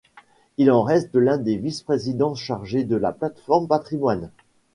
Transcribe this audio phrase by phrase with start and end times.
[0.57, 4.31] Il en reste l’un des vice-présidents chargé de la plateforme Patrimoine.